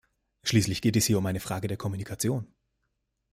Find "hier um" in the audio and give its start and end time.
1.05-1.25